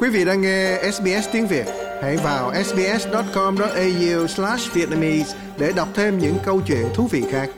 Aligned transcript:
Quý 0.00 0.08
vị 0.08 0.24
đang 0.24 0.40
nghe 0.40 0.80
SBS 0.92 1.28
tiếng 1.32 1.46
Việt, 1.46 1.66
hãy 2.02 2.16
vào 2.16 2.52
sbs.com.au/vietnamese 2.64 5.36
để 5.58 5.72
đọc 5.76 5.88
thêm 5.94 6.18
những 6.18 6.34
câu 6.44 6.60
chuyện 6.66 6.86
thú 6.94 7.06
vị 7.06 7.22
khác. 7.30 7.50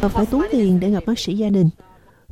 Phải 0.00 0.26
tốn 0.26 0.42
tiền 0.52 0.80
để 0.80 0.90
gặp 0.90 1.02
bác 1.06 1.18
sĩ 1.18 1.34
gia 1.34 1.50
đình. 1.50 1.68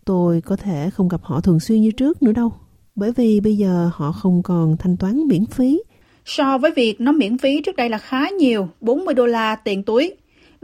Tôi 0.05 0.41
có 0.41 0.57
thể 0.57 0.91
không 0.95 1.09
gặp 1.09 1.21
họ 1.23 1.41
thường 1.41 1.61
xuyên 1.61 1.81
như 1.81 1.91
trước 1.91 2.23
nữa 2.23 2.33
đâu, 2.33 2.53
bởi 2.95 3.13
vì 3.13 3.41
bây 3.41 3.57
giờ 3.57 3.91
họ 3.95 4.13
không 4.13 4.43
còn 4.43 4.77
thanh 4.77 4.97
toán 4.97 5.27
miễn 5.27 5.47
phí. 5.47 5.83
So 6.25 6.59
với 6.59 6.71
việc 6.77 7.01
nó 7.01 7.13
miễn 7.13 7.39
phí 7.39 7.63
trước 7.63 7.77
đây 7.77 7.89
là 7.89 7.99
khá 7.99 8.29
nhiều, 8.39 8.69
40 8.81 9.15
đô 9.15 9.27
la 9.27 9.57
tiền 9.57 9.83
túi. 9.83 10.13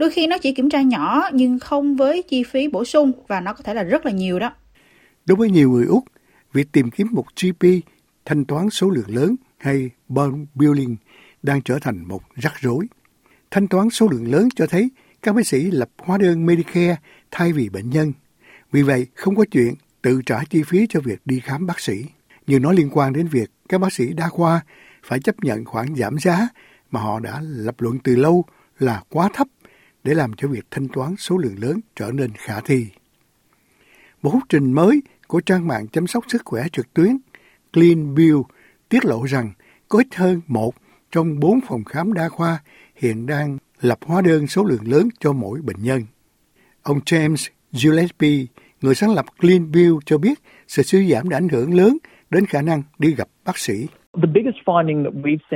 Đôi 0.01 0.09
khi 0.09 0.27
nó 0.27 0.37
chỉ 0.37 0.53
kiểm 0.53 0.69
tra 0.69 0.81
nhỏ 0.81 1.29
nhưng 1.33 1.59
không 1.59 1.95
với 1.95 2.23
chi 2.23 2.43
phí 2.43 2.67
bổ 2.67 2.85
sung 2.85 3.11
và 3.27 3.41
nó 3.41 3.53
có 3.53 3.63
thể 3.63 3.73
là 3.73 3.83
rất 3.83 4.05
là 4.05 4.11
nhiều 4.11 4.39
đó. 4.39 4.53
Đối 5.25 5.35
với 5.35 5.49
nhiều 5.49 5.69
người 5.71 5.85
Úc, 5.85 6.03
việc 6.53 6.71
tìm 6.71 6.91
kiếm 6.91 7.07
một 7.11 7.25
GP 7.41 7.65
thanh 8.25 8.45
toán 8.45 8.69
số 8.69 8.89
lượng 8.89 9.15
lớn 9.15 9.35
hay 9.57 9.89
bond 10.07 10.35
billing 10.55 10.95
đang 11.43 11.61
trở 11.61 11.79
thành 11.81 12.07
một 12.07 12.21
rắc 12.35 12.53
rối. 12.59 12.87
Thanh 13.51 13.67
toán 13.67 13.89
số 13.89 14.07
lượng 14.11 14.31
lớn 14.31 14.49
cho 14.55 14.67
thấy 14.67 14.89
các 15.21 15.35
bác 15.35 15.47
sĩ 15.47 15.71
lập 15.71 15.89
hóa 15.97 16.17
đơn 16.17 16.45
Medicare 16.45 16.95
thay 17.31 17.53
vì 17.53 17.69
bệnh 17.69 17.89
nhân. 17.89 18.13
Vì 18.71 18.81
vậy, 18.81 19.07
không 19.15 19.35
có 19.35 19.45
chuyện 19.51 19.73
tự 20.01 20.21
trả 20.25 20.43
chi 20.49 20.63
phí 20.63 20.85
cho 20.89 20.99
việc 20.99 21.21
đi 21.25 21.39
khám 21.39 21.67
bác 21.67 21.79
sĩ. 21.79 22.05
Nhưng 22.47 22.61
nó 22.61 22.71
liên 22.71 22.89
quan 22.93 23.13
đến 23.13 23.27
việc 23.27 23.51
các 23.69 23.77
bác 23.77 23.93
sĩ 23.93 24.13
đa 24.13 24.29
khoa 24.29 24.61
phải 25.03 25.19
chấp 25.19 25.43
nhận 25.43 25.65
khoản 25.65 25.95
giảm 25.95 26.17
giá 26.19 26.47
mà 26.91 26.99
họ 26.99 27.19
đã 27.19 27.41
lập 27.41 27.75
luận 27.81 27.99
từ 28.03 28.15
lâu 28.15 28.45
là 28.79 29.03
quá 29.09 29.29
thấp 29.33 29.47
để 30.03 30.13
làm 30.13 30.33
cho 30.33 30.47
việc 30.47 30.65
thanh 30.71 30.87
toán 30.87 31.15
số 31.17 31.37
lượng 31.37 31.55
lớn 31.59 31.79
trở 31.95 32.11
nên 32.11 32.31
khả 32.37 32.61
thi. 32.61 32.87
Một 34.21 34.29
hút 34.29 34.43
trình 34.49 34.73
mới 34.73 35.01
của 35.27 35.41
trang 35.41 35.67
mạng 35.67 35.87
chăm 35.87 36.07
sóc 36.07 36.25
sức 36.27 36.41
khỏe 36.45 36.63
trực 36.71 36.93
tuyến 36.93 37.17
Clean 37.73 38.15
Bill 38.15 38.37
tiết 38.89 39.05
lộ 39.05 39.23
rằng 39.23 39.53
có 39.89 39.99
ít 39.99 40.15
hơn 40.15 40.41
một 40.47 40.75
trong 41.11 41.39
bốn 41.39 41.59
phòng 41.67 41.83
khám 41.83 42.13
đa 42.13 42.29
khoa 42.29 42.63
hiện 42.95 43.25
đang 43.25 43.57
lập 43.81 43.99
hóa 44.05 44.21
đơn 44.21 44.47
số 44.47 44.63
lượng 44.63 44.87
lớn 44.91 45.09
cho 45.19 45.33
mỗi 45.33 45.61
bệnh 45.61 45.83
nhân. 45.83 46.05
Ông 46.83 46.99
James 46.99 47.49
Gillespie, 47.71 48.45
người 48.81 48.95
sáng 48.95 49.13
lập 49.13 49.25
Clean 49.39 49.71
Bill 49.71 49.93
cho 50.05 50.17
biết 50.17 50.39
sự 50.67 50.83
suy 50.83 51.11
giảm 51.11 51.29
đã 51.29 51.37
ảnh 51.37 51.49
hưởng 51.49 51.73
lớn 51.73 51.97
đến 52.29 52.45
khả 52.45 52.61
năng 52.61 52.83
đi 52.99 53.15
gặp 53.15 53.27
bác 53.45 53.57
sĩ. 53.57 53.87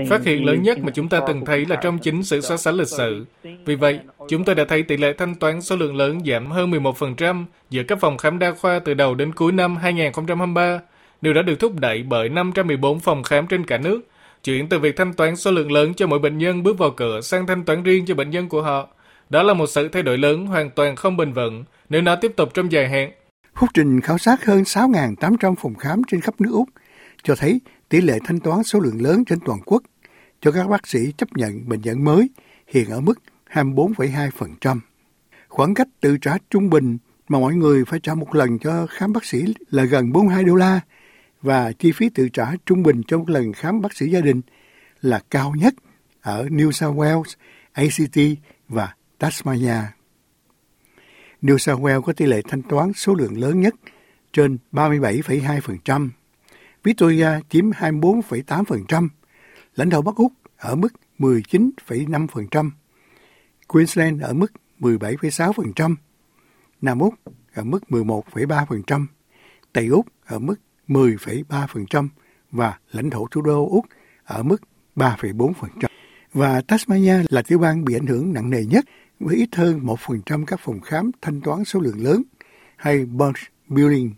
Phát 0.10 0.24
hiện 0.24 0.46
lớn 0.46 0.62
nhất 0.62 0.78
mà 0.82 0.92
chúng 0.92 1.10
ta 1.10 1.20
từng 1.28 1.46
thấy 1.46 1.66
là 1.66 1.76
trong 1.76 1.98
chính 1.98 2.24
sự 2.24 2.42
so 2.42 2.58
sánh 2.58 2.76
lịch 2.76 2.88
sử. 2.88 3.26
Vì 3.66 3.76
vậy, 3.76 4.00
chúng 4.30 4.44
tôi 4.44 4.56
đã 4.56 4.66
thấy 4.68 4.84
tỷ 4.84 4.98
lệ 4.98 5.14
thanh 5.14 5.36
toán 5.36 5.62
số 5.62 5.76
lượng 5.76 5.96
lớn 5.96 6.20
giảm 6.26 6.52
hơn 6.52 6.72
11% 6.72 7.46
giữa 7.70 7.84
các 7.84 8.00
phòng 8.02 8.18
khám 8.18 8.40
đa 8.40 8.52
khoa 8.52 8.80
từ 8.80 8.94
đầu 8.94 9.16
đến 9.16 9.34
cuối 9.34 9.52
năm 9.52 9.76
2023. 9.76 10.80
Điều 11.22 11.34
đã 11.34 11.42
được 11.42 11.60
thúc 11.60 11.80
đẩy 11.80 12.04
bởi 12.04 12.30
514 12.30 13.00
phòng 13.00 13.24
khám 13.24 13.48
trên 13.48 13.66
cả 13.66 13.78
nước, 13.78 14.02
chuyển 14.44 14.70
từ 14.70 14.80
việc 14.80 14.96
thanh 14.98 15.14
toán 15.14 15.36
số 15.36 15.52
lượng 15.52 15.72
lớn 15.72 15.94
cho 15.94 16.08
mỗi 16.08 16.20
bệnh 16.20 16.38
nhân 16.38 16.64
bước 16.64 16.78
vào 16.78 16.92
cửa 16.92 17.22
sang 17.22 17.48
thanh 17.48 17.64
toán 17.64 17.84
riêng 17.84 18.06
cho 18.06 18.16
bệnh 18.16 18.30
nhân 18.30 18.50
của 18.50 18.62
họ. 18.62 18.88
Đó 19.30 19.44
là 19.44 19.54
một 19.54 19.68
sự 19.68 19.88
thay 19.88 20.04
đổi 20.04 20.18
lớn 20.18 20.48
hoàn 20.48 20.70
toàn 20.70 20.96
không 20.96 21.18
bền 21.18 21.34
vững 21.34 21.64
nếu 21.90 22.02
nó 22.02 22.16
tiếp 22.16 22.32
tục 22.36 22.54
trong 22.54 22.72
dài 22.72 22.90
hạn. 22.90 23.12
Phúc 23.56 23.70
trình 23.74 24.02
khảo 24.02 24.18
sát 24.18 24.46
hơn 24.46 24.62
6.800 24.62 25.56
phòng 25.56 25.76
khám 25.76 26.02
trên 26.12 26.22
khắp 26.22 26.42
nước 26.42 26.52
Úc 26.52 26.70
cho 27.24 27.36
thấy 27.36 27.60
tỷ 27.90 28.02
lệ 28.02 28.20
thanh 28.24 28.40
toán 28.40 28.64
số 28.64 28.80
lượng 28.80 29.02
lớn 29.02 29.26
trên 29.26 29.40
toàn 29.46 29.60
quốc 29.66 29.84
cho 30.42 30.52
các 30.52 30.68
bác 30.68 30.88
sĩ 30.88 31.12
chấp 31.18 31.38
nhận 31.38 31.70
bệnh 31.70 31.82
nhân 31.82 32.04
mới 32.04 32.30
hiện 32.68 32.90
ở 32.90 33.02
mức 33.02 33.22
24,2%. 33.52 34.80
Khoảng 35.48 35.74
cách 35.74 35.88
tự 36.02 36.18
trả 36.18 36.38
trung 36.50 36.70
bình 36.70 36.98
mà 37.28 37.40
mọi 37.40 37.54
người 37.54 37.86
phải 37.86 38.00
trả 38.00 38.14
một 38.14 38.36
lần 38.36 38.60
cho 38.60 38.88
khám 38.90 39.14
bác 39.14 39.26
sĩ 39.26 39.46
là 39.72 39.84
gần 39.84 40.12
42 40.12 40.44
đô 40.44 40.56
la 40.56 40.80
và 41.42 41.72
chi 41.72 41.92
phí 41.92 42.10
tự 42.10 42.30
trả 42.30 42.52
trung 42.66 42.84
bình 42.84 43.02
cho 43.08 43.18
một 43.18 43.30
lần 43.30 43.54
khám 43.54 43.82
bác 43.82 43.94
sĩ 43.94 44.10
gia 44.10 44.22
đình 44.22 44.42
là 45.02 45.22
cao 45.30 45.54
nhất 45.58 45.74
ở 46.22 46.46
New 46.46 46.72
South 46.72 46.98
Wales, 46.98 47.36
ACT 47.72 48.40
và 48.68 48.96
Tasmania. 49.20 49.82
New 51.42 51.58
South 51.58 51.82
Wales 51.82 52.02
có 52.02 52.14
tỷ 52.14 52.26
lệ 52.26 52.42
thanh 52.48 52.62
toán 52.62 52.94
số 52.94 53.14
lượng 53.14 53.42
lớn 53.42 53.62
nhất 53.62 53.76
trên 54.34 54.58
37,2%. 54.72 56.10
Victoria 56.86 57.30
chiếm 57.50 57.70
24,8%, 57.70 59.08
lãnh 59.76 59.90
thổ 59.90 60.02
Bắc 60.02 60.16
Úc 60.16 60.34
ở 60.58 60.76
mức 60.76 60.94
19,5%, 61.20 62.72
Queensland 63.68 64.22
ở 64.22 64.34
mức 64.34 64.52
17,6%, 64.80 65.96
Nam 66.82 67.00
Úc 67.00 67.14
ở 67.54 67.64
mức 67.64 67.80
11,3%, 67.90 69.06
Tây 69.74 69.88
Úc 69.88 70.06
ở 70.26 70.40
mức 70.40 70.56
10,3% 70.88 72.08
và 72.52 72.80
lãnh 72.92 73.10
thổ 73.10 73.28
thủ 73.32 73.42
đô 73.42 73.70
Úc 73.70 73.86
ở 74.24 74.44
mức 74.44 74.62
3,4%. 74.96 75.54
Và 76.34 76.62
Tasmania 76.62 77.16
là 77.30 77.42
tiểu 77.42 77.60
bang 77.60 77.86
bị 77.86 77.96
ảnh 77.96 78.06
hưởng 78.06 78.34
nặng 78.34 78.50
nề 78.50 78.66
nhất 78.66 78.86
với 79.20 79.36
ít 79.36 79.56
hơn 79.56 79.80
1% 79.80 80.46
các 80.46 80.60
phòng 80.64 80.80
khám 80.80 81.12
thanh 81.22 81.42
toán 81.42 81.66
số 81.66 81.80
lượng 81.80 82.04
lớn 82.04 82.24
hay 82.76 83.06
bulk 83.06 83.38
billing 83.68 84.12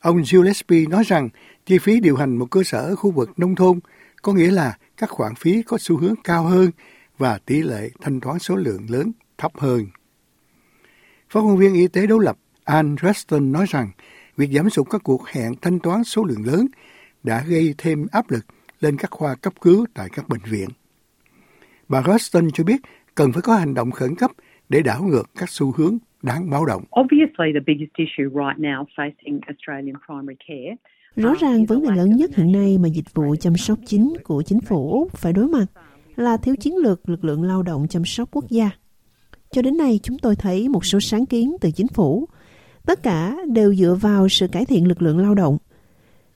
Ông 0.00 0.22
Gillespie 0.30 0.86
nói 0.86 1.04
rằng 1.06 1.28
chi 1.66 1.78
phí 1.78 2.00
điều 2.00 2.16
hành 2.16 2.36
một 2.36 2.46
cơ 2.50 2.62
sở 2.62 2.78
ở 2.78 2.96
khu 2.96 3.10
vực 3.10 3.38
nông 3.38 3.54
thôn 3.54 3.80
có 4.22 4.32
nghĩa 4.32 4.50
là 4.50 4.76
các 4.96 5.10
khoản 5.10 5.34
phí 5.34 5.62
có 5.62 5.78
xu 5.80 5.96
hướng 5.96 6.14
cao 6.24 6.44
hơn 6.44 6.70
và 7.18 7.38
tỷ 7.38 7.62
lệ 7.62 7.90
thanh 8.00 8.20
toán 8.20 8.38
số 8.38 8.56
lượng 8.56 8.86
lớn 8.88 9.12
thấp 9.38 9.52
hơn. 9.58 9.86
Phát 11.30 11.40
ngôn 11.40 11.56
viên 11.56 11.74
y 11.74 11.88
tế 11.88 12.06
đối 12.06 12.24
lập 12.24 12.38
Anne 12.64 12.96
Reston 13.02 13.52
nói 13.52 13.66
rằng 13.68 13.90
việc 14.36 14.50
giảm 14.52 14.70
sụt 14.70 14.90
các 14.90 15.00
cuộc 15.04 15.28
hẹn 15.28 15.54
thanh 15.62 15.80
toán 15.80 16.04
số 16.04 16.24
lượng 16.24 16.46
lớn 16.46 16.66
đã 17.22 17.44
gây 17.48 17.74
thêm 17.78 18.06
áp 18.12 18.30
lực 18.30 18.46
lên 18.80 18.96
các 18.96 19.10
khoa 19.10 19.34
cấp 19.34 19.52
cứu 19.60 19.86
tại 19.94 20.08
các 20.12 20.28
bệnh 20.28 20.42
viện. 20.44 20.68
Bà 21.88 22.02
Reston 22.06 22.50
cho 22.54 22.64
biết 22.64 22.80
cần 23.14 23.32
phải 23.32 23.42
có 23.42 23.54
hành 23.54 23.74
động 23.74 23.90
khẩn 23.90 24.14
cấp 24.14 24.30
để 24.68 24.82
đảo 24.82 25.02
ngược 25.02 25.30
các 25.36 25.50
xu 25.50 25.72
hướng 25.76 25.98
đáng 26.22 26.50
báo 26.50 26.66
động. 26.66 26.82
Rõ 31.16 31.34
ràng 31.40 31.64
vấn 31.64 31.82
đề 31.82 31.96
lớn 31.96 32.16
nhất 32.16 32.36
hiện 32.36 32.52
nay 32.52 32.78
mà 32.78 32.88
dịch 32.88 33.14
vụ 33.14 33.36
chăm 33.40 33.56
sóc 33.56 33.78
chính 33.86 34.12
của 34.24 34.42
chính 34.42 34.60
phủ 34.60 34.92
Úc 34.92 35.12
phải 35.12 35.32
đối 35.32 35.48
mặt 35.48 35.66
là 36.16 36.36
thiếu 36.36 36.56
chiến 36.56 36.76
lược 36.76 37.08
lực 37.08 37.24
lượng 37.24 37.42
lao 37.42 37.62
động 37.62 37.86
chăm 37.88 38.04
sóc 38.04 38.28
quốc 38.32 38.44
gia. 38.48 38.70
Cho 39.50 39.62
đến 39.62 39.76
nay, 39.76 40.00
chúng 40.02 40.18
tôi 40.18 40.36
thấy 40.36 40.68
một 40.68 40.84
số 40.84 41.00
sáng 41.00 41.26
kiến 41.26 41.56
từ 41.60 41.70
chính 41.70 41.88
phủ. 41.88 42.28
Tất 42.86 43.02
cả 43.02 43.36
đều 43.52 43.74
dựa 43.74 43.94
vào 44.00 44.28
sự 44.28 44.48
cải 44.48 44.64
thiện 44.64 44.88
lực 44.88 45.02
lượng 45.02 45.18
lao 45.18 45.34
động. 45.34 45.58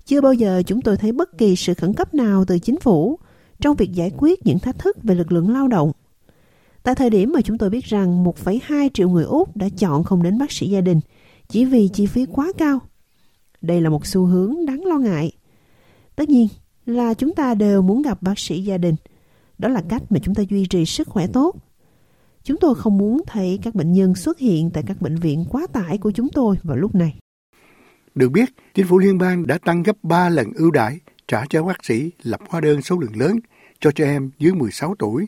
Chưa 0.04 0.20
bao 0.20 0.32
giờ 0.32 0.62
chúng 0.66 0.80
tôi 0.80 0.96
thấy 0.96 1.12
bất 1.12 1.38
kỳ 1.38 1.56
sự 1.56 1.74
khẩn 1.74 1.92
cấp 1.94 2.14
nào 2.14 2.44
từ 2.44 2.58
chính 2.58 2.80
phủ 2.80 3.18
trong 3.60 3.76
việc 3.76 3.92
giải 3.92 4.10
quyết 4.18 4.46
những 4.46 4.58
thách 4.58 4.78
thức 4.78 4.96
về 5.02 5.14
lực 5.14 5.32
lượng 5.32 5.52
lao 5.52 5.68
động 5.68 5.92
Tại 6.82 6.94
thời 6.94 7.10
điểm 7.10 7.32
mà 7.32 7.40
chúng 7.40 7.58
tôi 7.58 7.70
biết 7.70 7.84
rằng 7.84 8.24
1,2 8.24 8.88
triệu 8.94 9.08
người 9.08 9.24
Úc 9.24 9.56
đã 9.56 9.68
chọn 9.78 10.04
không 10.04 10.22
đến 10.22 10.38
bác 10.38 10.52
sĩ 10.52 10.66
gia 10.66 10.80
đình 10.80 11.00
chỉ 11.48 11.64
vì 11.64 11.88
chi 11.92 12.06
phí 12.06 12.26
quá 12.26 12.52
cao. 12.58 12.78
Đây 13.60 13.80
là 13.80 13.90
một 13.90 14.06
xu 14.06 14.24
hướng 14.24 14.66
đáng 14.66 14.84
lo 14.84 14.98
ngại. 14.98 15.32
Tất 16.16 16.28
nhiên 16.28 16.48
là 16.86 17.14
chúng 17.14 17.34
ta 17.34 17.54
đều 17.54 17.82
muốn 17.82 18.02
gặp 18.02 18.22
bác 18.22 18.38
sĩ 18.38 18.62
gia 18.62 18.78
đình. 18.78 18.94
Đó 19.58 19.68
là 19.68 19.82
cách 19.88 20.02
mà 20.10 20.18
chúng 20.22 20.34
ta 20.34 20.42
duy 20.50 20.66
trì 20.66 20.84
sức 20.84 21.08
khỏe 21.08 21.26
tốt. 21.26 21.56
Chúng 22.44 22.56
tôi 22.60 22.74
không 22.74 22.98
muốn 22.98 23.22
thấy 23.26 23.58
các 23.62 23.74
bệnh 23.74 23.92
nhân 23.92 24.14
xuất 24.14 24.38
hiện 24.38 24.70
tại 24.70 24.84
các 24.86 25.00
bệnh 25.00 25.16
viện 25.16 25.44
quá 25.50 25.66
tải 25.72 25.98
của 25.98 26.10
chúng 26.10 26.28
tôi 26.28 26.56
vào 26.62 26.76
lúc 26.76 26.94
này. 26.94 27.14
Được 28.14 28.28
biết, 28.28 28.50
chính 28.74 28.86
phủ 28.86 28.98
liên 28.98 29.18
bang 29.18 29.46
đã 29.46 29.58
tăng 29.58 29.82
gấp 29.82 29.96
3 30.02 30.28
lần 30.28 30.52
ưu 30.54 30.70
đãi 30.70 30.98
trả 31.28 31.44
cho 31.50 31.62
bác 31.62 31.84
sĩ 31.84 32.10
lập 32.22 32.40
hóa 32.48 32.60
đơn 32.60 32.82
số 32.82 32.98
lượng 32.98 33.16
lớn 33.16 33.38
cho 33.80 33.90
trẻ 33.90 34.04
em 34.04 34.30
dưới 34.38 34.52
16 34.52 34.94
tuổi 34.98 35.26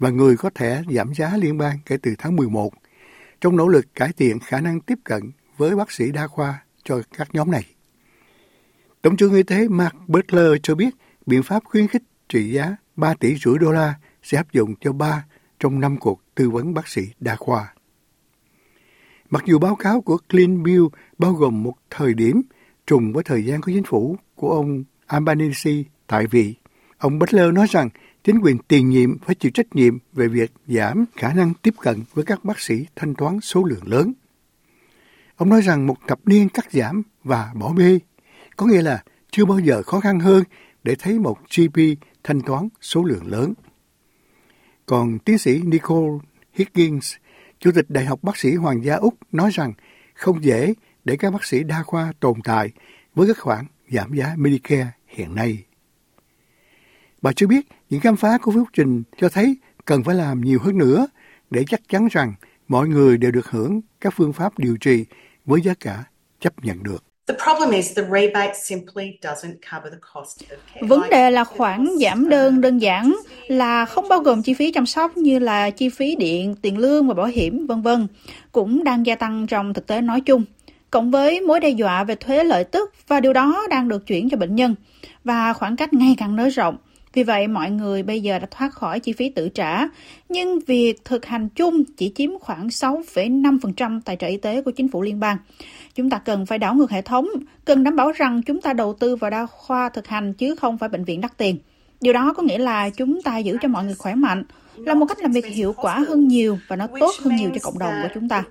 và 0.00 0.10
người 0.10 0.36
có 0.36 0.50
thẻ 0.50 0.82
giảm 0.88 1.14
giá 1.14 1.36
liên 1.36 1.58
bang 1.58 1.78
kể 1.86 1.96
từ 2.02 2.14
tháng 2.18 2.36
11 2.36 2.72
trong 3.40 3.56
nỗ 3.56 3.68
lực 3.68 3.86
cải 3.94 4.12
thiện 4.12 4.38
khả 4.38 4.60
năng 4.60 4.80
tiếp 4.80 4.98
cận 5.04 5.30
với 5.56 5.76
bác 5.76 5.92
sĩ 5.92 6.12
đa 6.12 6.26
khoa 6.26 6.64
cho 6.84 7.02
các 7.16 7.28
nhóm 7.32 7.50
này. 7.50 7.66
Tổng 9.02 9.16
trưởng 9.16 9.34
Y 9.34 9.42
tế 9.42 9.68
Mark 9.68 9.94
Butler 10.06 10.52
cho 10.62 10.74
biết 10.74 10.90
biện 11.26 11.42
pháp 11.42 11.64
khuyến 11.64 11.88
khích 11.88 12.02
trị 12.28 12.52
giá 12.52 12.76
3 12.96 13.14
tỷ 13.14 13.36
rưỡi 13.36 13.58
đô 13.58 13.72
la 13.72 13.94
sẽ 14.22 14.36
áp 14.36 14.52
dụng 14.52 14.74
cho 14.80 14.92
3 14.92 15.24
trong 15.58 15.80
5 15.80 15.96
cuộc 15.96 16.20
tư 16.34 16.50
vấn 16.50 16.74
bác 16.74 16.88
sĩ 16.88 17.02
đa 17.20 17.36
khoa. 17.36 17.74
Mặc 19.30 19.42
dù 19.46 19.58
báo 19.58 19.76
cáo 19.76 20.00
của 20.00 20.18
Clean 20.28 20.62
Bill 20.62 20.84
bao 21.18 21.32
gồm 21.32 21.62
một 21.62 21.74
thời 21.90 22.14
điểm 22.14 22.42
trùng 22.86 23.12
với 23.12 23.24
thời 23.24 23.44
gian 23.44 23.60
của 23.60 23.72
chính 23.74 23.84
phủ 23.84 24.16
của 24.34 24.50
ông 24.50 24.84
Albanese 25.06 25.72
tại 26.06 26.26
vị, 26.26 26.54
ông 26.98 27.18
Butler 27.18 27.52
nói 27.54 27.66
rằng 27.70 27.88
chính 28.24 28.38
quyền 28.38 28.58
tiền 28.58 28.88
nhiệm 28.88 29.18
phải 29.18 29.34
chịu 29.34 29.50
trách 29.54 29.76
nhiệm 29.76 29.98
về 30.12 30.28
việc 30.28 30.52
giảm 30.66 31.04
khả 31.16 31.32
năng 31.32 31.54
tiếp 31.54 31.74
cận 31.80 32.02
với 32.14 32.24
các 32.24 32.44
bác 32.44 32.60
sĩ 32.60 32.86
thanh 32.96 33.14
toán 33.14 33.40
số 33.40 33.64
lượng 33.64 33.86
lớn. 33.88 34.12
Ông 35.36 35.48
nói 35.48 35.60
rằng 35.60 35.86
một 35.86 35.96
thập 36.08 36.18
niên 36.26 36.48
cắt 36.48 36.72
giảm 36.72 37.02
và 37.24 37.52
bỏ 37.54 37.72
bê 37.72 37.98
có 38.56 38.66
nghĩa 38.66 38.82
là 38.82 39.02
chưa 39.30 39.44
bao 39.44 39.58
giờ 39.58 39.82
khó 39.82 40.00
khăn 40.00 40.20
hơn 40.20 40.44
để 40.84 40.94
thấy 40.98 41.18
một 41.18 41.38
GP 41.56 41.80
thanh 42.24 42.40
toán 42.40 42.68
số 42.80 43.04
lượng 43.04 43.26
lớn. 43.26 43.54
Còn 44.86 45.18
tiến 45.18 45.38
sĩ 45.38 45.60
Nicole 45.64 46.18
Higgins, 46.52 47.14
Chủ 47.58 47.70
tịch 47.74 47.86
Đại 47.88 48.04
học 48.04 48.22
Bác 48.22 48.36
sĩ 48.36 48.54
Hoàng 48.54 48.84
gia 48.84 48.94
Úc 48.94 49.14
nói 49.32 49.50
rằng 49.54 49.72
không 50.14 50.44
dễ 50.44 50.74
để 51.04 51.16
các 51.16 51.30
bác 51.30 51.44
sĩ 51.44 51.62
đa 51.62 51.82
khoa 51.82 52.12
tồn 52.20 52.42
tại 52.44 52.70
với 53.14 53.26
các 53.26 53.38
khoản 53.38 53.64
giảm 53.90 54.14
giá 54.14 54.34
Medicare 54.36 54.90
hiện 55.06 55.34
nay. 55.34 55.64
Bà 57.22 57.32
cho 57.32 57.46
biết 57.46 57.66
những 57.90 58.00
khám 58.00 58.16
phá 58.16 58.38
của 58.42 58.52
phúc 58.52 58.68
trình 58.72 59.02
cho 59.20 59.28
thấy 59.28 59.56
cần 59.84 60.04
phải 60.04 60.14
làm 60.14 60.40
nhiều 60.40 60.58
hơn 60.62 60.78
nữa 60.78 61.06
để 61.50 61.64
chắc 61.68 61.80
chắn 61.88 62.08
rằng 62.10 62.34
mọi 62.68 62.88
người 62.88 63.18
đều 63.18 63.30
được 63.30 63.50
hưởng 63.50 63.80
các 64.00 64.14
phương 64.16 64.32
pháp 64.32 64.58
điều 64.58 64.76
trị 64.76 65.04
với 65.44 65.60
giá 65.60 65.74
cả 65.80 66.04
chấp 66.40 66.64
nhận 66.64 66.82
được. 66.82 67.04
Vấn 70.80 71.02
đề 71.10 71.30
là 71.30 71.44
khoản 71.44 71.88
giảm 72.00 72.28
đơn 72.28 72.60
đơn 72.60 72.78
giản 72.78 73.16
là 73.48 73.84
không 73.84 74.08
bao 74.08 74.18
gồm 74.18 74.42
chi 74.42 74.54
phí 74.54 74.72
chăm 74.72 74.86
sóc 74.86 75.16
như 75.16 75.38
là 75.38 75.70
chi 75.70 75.88
phí 75.88 76.16
điện, 76.16 76.54
tiền 76.62 76.78
lương 76.78 77.08
và 77.08 77.14
bảo 77.14 77.26
hiểm, 77.26 77.66
vân 77.66 77.82
vân, 77.82 78.06
cũng 78.52 78.84
đang 78.84 79.06
gia 79.06 79.14
tăng 79.14 79.46
trong 79.46 79.74
thực 79.74 79.86
tế 79.86 80.00
nói 80.00 80.20
chung, 80.20 80.44
cộng 80.90 81.10
với 81.10 81.40
mối 81.40 81.60
đe 81.60 81.68
dọa 81.68 82.04
về 82.04 82.14
thuế 82.14 82.44
lợi 82.44 82.64
tức 82.64 82.94
và 83.08 83.20
điều 83.20 83.32
đó 83.32 83.66
đang 83.70 83.88
được 83.88 84.06
chuyển 84.06 84.30
cho 84.30 84.36
bệnh 84.36 84.54
nhân 84.54 84.74
và 85.24 85.52
khoảng 85.52 85.76
cách 85.76 85.92
ngày 85.92 86.14
càng 86.18 86.36
nới 86.36 86.50
rộng. 86.50 86.76
Vì 87.12 87.22
vậy, 87.22 87.48
mọi 87.48 87.70
người 87.70 88.02
bây 88.02 88.20
giờ 88.20 88.38
đã 88.38 88.46
thoát 88.50 88.72
khỏi 88.72 89.00
chi 89.00 89.12
phí 89.12 89.28
tự 89.28 89.48
trả, 89.48 89.88
nhưng 90.28 90.58
việc 90.66 91.04
thực 91.04 91.26
hành 91.26 91.48
chung 91.48 91.84
chỉ 91.96 92.12
chiếm 92.14 92.38
khoảng 92.38 92.68
6,5% 92.68 94.00
tài 94.04 94.16
trợ 94.16 94.26
y 94.26 94.36
tế 94.36 94.62
của 94.62 94.70
chính 94.70 94.88
phủ 94.88 95.02
liên 95.02 95.20
bang. 95.20 95.36
Chúng 95.94 96.10
ta 96.10 96.18
cần 96.18 96.46
phải 96.46 96.58
đảo 96.58 96.74
ngược 96.74 96.90
hệ 96.90 97.02
thống, 97.02 97.28
cần 97.64 97.84
đảm 97.84 97.96
bảo 97.96 98.12
rằng 98.12 98.42
chúng 98.42 98.60
ta 98.60 98.72
đầu 98.72 98.94
tư 99.00 99.16
vào 99.16 99.30
đa 99.30 99.46
khoa 99.46 99.88
thực 99.88 100.06
hành 100.06 100.32
chứ 100.32 100.54
không 100.54 100.78
phải 100.78 100.88
bệnh 100.88 101.04
viện 101.04 101.20
đắt 101.20 101.36
tiền. 101.38 101.58
Điều 102.00 102.12
đó 102.12 102.32
có 102.36 102.42
nghĩa 102.42 102.58
là 102.58 102.90
chúng 102.90 103.22
ta 103.22 103.38
giữ 103.38 103.56
cho 103.62 103.68
mọi 103.68 103.84
người 103.84 103.94
khỏe 103.94 104.14
mạnh, 104.14 104.44
là 104.76 104.94
một 104.94 105.06
cách 105.06 105.18
làm 105.20 105.32
việc 105.32 105.46
hiệu 105.46 105.74
quả 105.76 105.98
hơn 106.08 106.28
nhiều 106.28 106.58
và 106.68 106.76
nó 106.76 106.86
tốt 107.00 107.10
hơn 107.20 107.36
nhiều 107.36 107.50
cho 107.54 107.60
cộng 107.62 107.78
đồng 107.78 107.94
của 108.02 108.08
chúng 108.14 108.28
ta. 108.28 108.44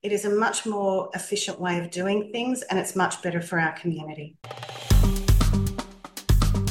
It 0.00 0.12
is 0.12 0.26
a 0.26 0.30
much 0.30 0.66
more 0.66 1.10
efficient 1.12 1.58
way 1.58 1.80
of 1.80 1.88
doing 1.92 2.32
things 2.32 2.62
and 2.68 2.80
it's 2.80 2.94
much 2.94 3.24
better 3.24 3.42
for 3.42 3.58
our 3.58 3.74
community. 3.82 4.34